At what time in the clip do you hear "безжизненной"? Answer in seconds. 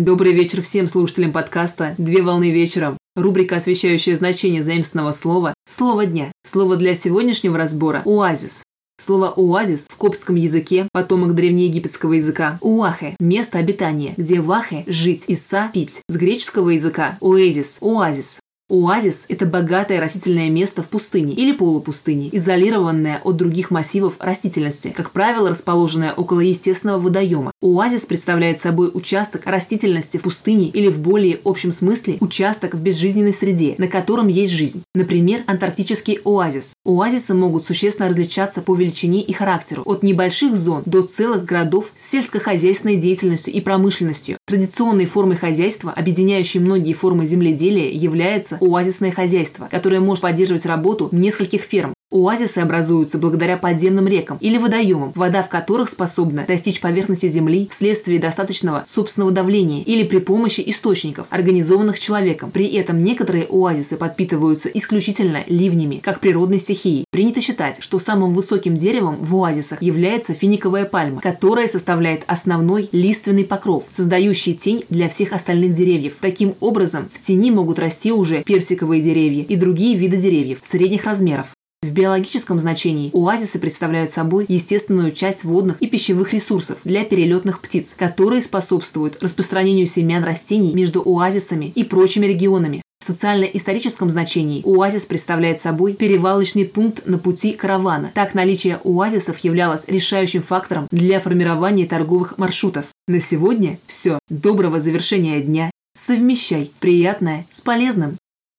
32.80-33.34